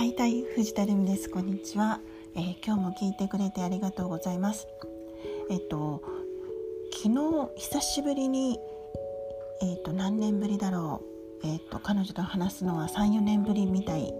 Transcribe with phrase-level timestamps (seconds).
[0.00, 2.00] はいたい藤田留美ですこんにちは、
[2.34, 4.66] えー、今日も聞いてくれてありがとうございます
[5.50, 6.02] えっと
[6.90, 8.58] 昨日久しぶりに
[9.60, 11.02] えっと何年ぶりだろ
[11.44, 14.14] うえっと彼女と話すのは34年ぶりみたい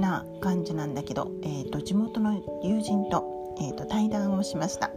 [0.00, 4.90] な感じなんだけどえっと地元の友人とえっと対談をしました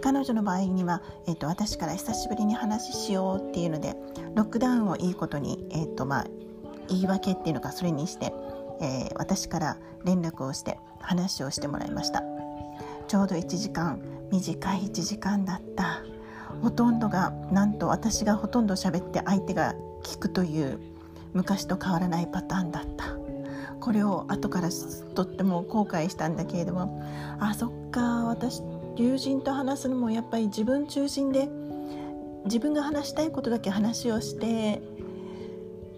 [0.00, 3.94] 彼女の場合には、えーと、私から久しぶりに話しようっていうので
[4.34, 6.26] ロックダウンをいいことに、えーとまあ、
[6.88, 8.32] 言い訳っていうのかそれにして
[8.80, 12.22] えー、私から連絡をして話をしてもらいました。
[13.08, 16.02] ちょうど1時間短い1時間だった。
[16.62, 20.78] ほとんどがなんと私がほとんど喋って相手が聞くという
[21.32, 23.20] 昔と変わらないパターンだった。
[23.80, 24.68] これを後から
[25.14, 27.02] とっても後悔したんだけれども
[27.40, 28.62] あそっか私
[28.96, 31.48] 友人と話すのもやっぱり自分中心で
[32.44, 34.82] 自分が話したいことだけ話をして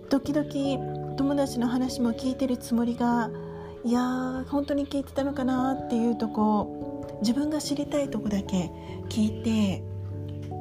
[0.08, 0.91] 時々
[1.22, 3.30] 友達の話も聞いてるつもりが
[3.84, 8.72] いやー本当に聞いてたのかなっていうとこ自分が知りたいとこだけ
[9.08, 9.84] 聞いて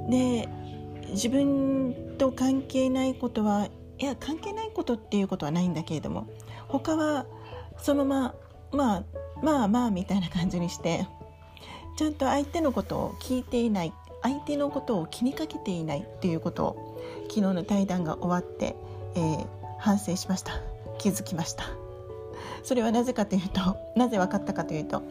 [0.07, 0.47] で
[1.09, 6.27] 自分と関係ないことはいや関係ないことっていうことはないんだけれども
[6.67, 7.25] 他は
[7.79, 8.35] そのま
[8.71, 9.03] ままあ
[9.41, 11.07] まあまあみたいな感じにして
[11.97, 18.75] ちゃんと相手のことを聞いていない相手のことを気にかけていないっていうことを昨日の対談が終わって、
[19.15, 20.53] えー反省しました。
[20.99, 21.65] 気づきました。
[22.63, 25.01] それはなぜかというとなぜ分かったかというと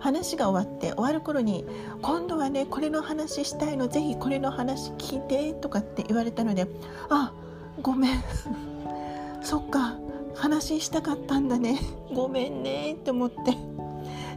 [0.00, 1.66] 話が終わって終わる頃に
[2.00, 6.66] 「今度はねこれの話したいのぜひこれの話聞いて」とかって言われたので
[7.10, 7.32] 「あ
[7.82, 8.24] ごめん。
[9.42, 9.96] そっか。
[10.36, 11.78] 話したかったんだね。
[12.12, 13.56] ごめんね」って思って。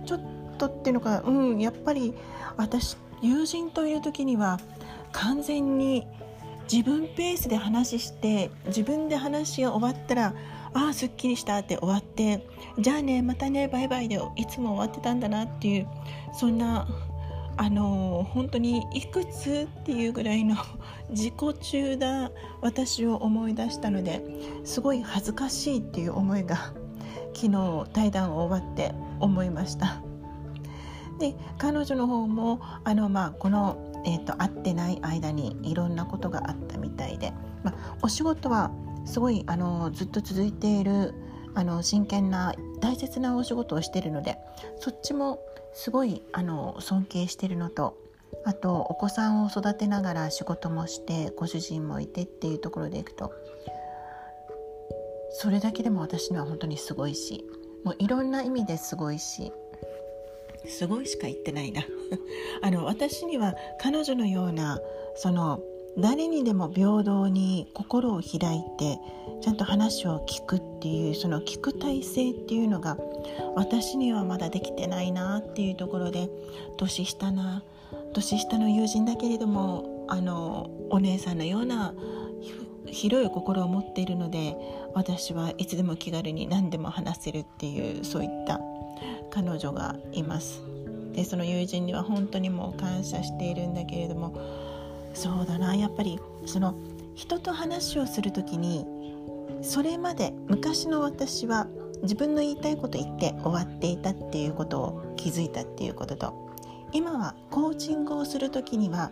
[0.06, 0.20] ちょっ
[0.58, 2.14] とっていうのかうんやっぱり
[2.56, 4.60] 私友人といる時には
[5.12, 6.06] 完全に
[6.72, 10.34] 自分ペースで話して自分で話が終わったら
[10.74, 12.46] ああすっきりしたって終わって
[12.78, 15.88] じゃあねまたねバイバイでいつも終わってたんだなっていう
[16.34, 16.88] そんな
[17.60, 20.56] あの本当にいくつっていうぐらいの
[21.10, 22.32] 自己中だ
[22.62, 24.22] 私を思い出したので
[24.64, 26.74] すごい恥ずかしいっていう思いが
[27.34, 30.02] 昨日対談を終わって思いました。
[31.20, 38.72] で彼女の方もあの、まあ、このえーと、会ってない間にいろんなことがあったみたいで、まあ、お仕事は
[39.06, 41.14] すごいあのずっと続いている
[41.56, 44.38] あの真剣な大切なお仕事をしているので
[44.80, 45.40] そっちも
[45.74, 47.98] すごいあの尊敬しているのと
[48.46, 53.34] あとお子さんを育てながら仕事もしてご主人もいてっていうところでいくと
[55.32, 57.46] それだけでも私には本当にすごいし
[57.84, 59.52] もういろんな意味ですごいし
[60.66, 61.84] すごいしか言ってないな。
[62.62, 64.80] あの私には彼女のような
[65.16, 65.62] その
[65.98, 69.00] 誰にでも平等に心を開いて
[69.42, 72.98] ちゃんと話を聞くっていうその聞く体制っていうのが
[73.56, 76.30] 私にはまだできてないなっていうところで
[76.78, 77.64] 年下な
[78.14, 81.94] 年下の友人だけれどもあのお姉さんのような
[82.92, 84.56] 広い心を持っているので
[84.94, 88.60] 私はいつでも気軽に何でも話せるっていうそういった
[89.30, 90.62] 彼女がいます。
[91.14, 94.40] でその友人には本当にもう感謝しているんだけれども
[95.16, 96.76] そうだなやっぱりその
[97.16, 98.86] 人と話をする時に
[99.64, 101.66] それまで昔の私は
[102.04, 106.54] 自分の言いたいこと言って終わっていたっていうことを気づいたっていうことと
[106.94, 109.12] 今はコーチングをする時には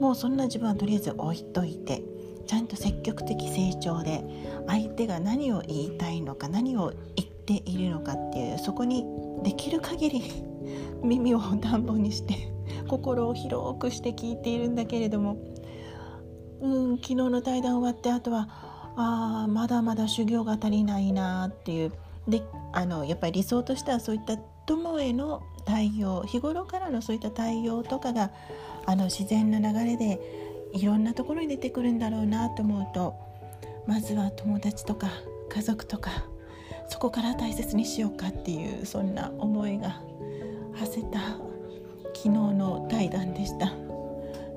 [0.00, 2.02] もうそんな自分はとりあえず置いといて
[2.46, 4.24] ちゃんと積極的成長で
[4.66, 9.04] 相手が何を言いたいのか何を言っているのかっていうそこに
[9.42, 10.22] できる限り
[11.02, 12.52] 耳を暖房にして
[12.88, 15.36] 心を広くして聞いているんだけれども
[16.60, 18.48] うん昨日の対談終わってあとは
[18.96, 21.92] あまだまだ修行が足りないなっていう
[22.28, 28.30] であのやっぱり理想としてはそういった友への対応日頃からのそういった対応とかが
[28.86, 30.20] あの自然な流れで
[30.74, 33.14] いろんなところに出てくるんだろうなと思うと
[33.86, 35.08] まずは友達とか
[35.48, 36.26] 家族とか
[36.88, 40.02] そこから大切にしようかっていうそんな思いが
[40.74, 41.20] 馳せた
[42.14, 43.72] 昨日の対談でした。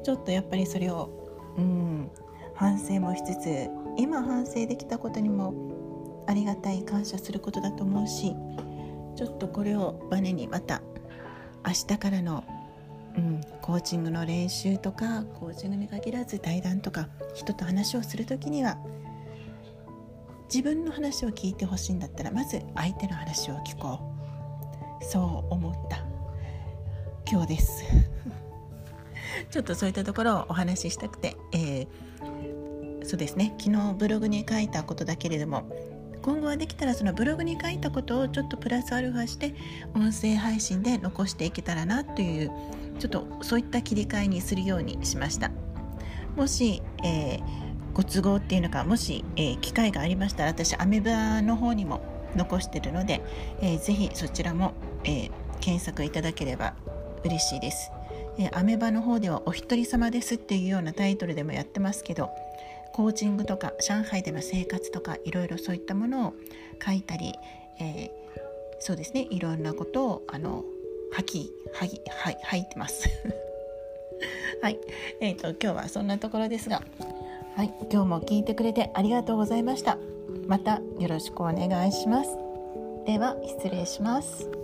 [0.07, 1.09] ちょっとやっぱりそれを
[1.57, 2.09] うん
[2.56, 8.33] 反省もしつつ今反省できたことにもありがたい感謝することだと思うし
[9.18, 10.81] ちょっとこれをバネにまた
[11.65, 12.45] 明日からの、
[13.17, 18.77] うん、コーチングの練習とかコーチングに限らず対談とか人と話をする時には
[20.53, 23.99] 自分の話を聞いてほしいんだったらまず相手の話を聞こ
[25.01, 25.03] う。
[25.03, 26.05] そう思った。
[27.29, 27.83] 今日です。
[29.51, 33.53] ちょっとそういったところをお話ししたくて、えー、そうですね。
[33.59, 35.63] 昨日ブログに書いたことだけれども
[36.21, 39.53] 今後はできたらそのブログに書いたことをちょっとプラスアルファして
[39.95, 42.51] 音声配信で残していけたらなという
[42.97, 45.51] ちょっとそういった切り替えにするようにしました。
[46.35, 47.41] もし、えー、
[47.94, 52.01] ご都合っていうのかもし、えー、機会がありましたら私アメバの方にも
[52.35, 53.23] 残してるので、
[53.59, 54.73] えー、ぜひそちらも、
[55.03, 56.75] えー、検索いただければ
[57.23, 57.91] 嬉しいです、
[58.38, 62.29] え、アメバの方ではお一人様ですっていうようなタイトルでもやってますけど
[62.93, 66.33] コーチングとか上海での生活とかいろいろそういったものを
[66.85, 67.33] 書いたり、
[67.79, 68.09] えー、
[68.79, 70.63] そうですねいろんなことをあの
[71.12, 73.09] 吐き吐き吐いてます。
[74.62, 74.80] はい。
[75.21, 76.81] えー、と今日はそんなところですが。
[77.56, 77.74] はい。
[77.92, 79.98] 今日も聞いてくれてありがとうございました。
[80.48, 82.38] またよろしくお願いします。
[83.06, 84.56] では失礼します。